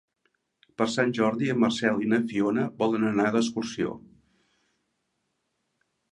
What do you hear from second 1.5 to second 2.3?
en Marcel i na